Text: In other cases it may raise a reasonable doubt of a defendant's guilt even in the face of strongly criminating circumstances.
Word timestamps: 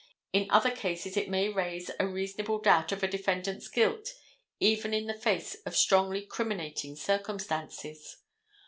In 0.33 0.49
other 0.49 0.71
cases 0.71 1.15
it 1.15 1.29
may 1.29 1.47
raise 1.49 1.91
a 1.99 2.07
reasonable 2.07 2.57
doubt 2.59 2.91
of 2.91 3.03
a 3.03 3.07
defendant's 3.07 3.67
guilt 3.67 4.15
even 4.59 4.95
in 4.95 5.05
the 5.05 5.13
face 5.13 5.53
of 5.63 5.75
strongly 5.77 6.23
criminating 6.25 6.95
circumstances. 6.95 8.17